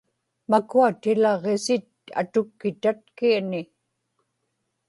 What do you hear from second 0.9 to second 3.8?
tilaġġisit atukki tatkiani